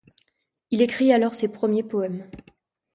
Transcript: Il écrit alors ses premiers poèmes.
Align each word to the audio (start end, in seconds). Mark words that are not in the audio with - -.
Il 0.71 0.81
écrit 0.81 1.13
alors 1.13 1.35
ses 1.35 1.51
premiers 1.51 1.83
poèmes. 1.83 2.23